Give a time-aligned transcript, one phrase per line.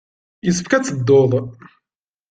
[0.45, 1.31] Yessefk ad tedduḍ.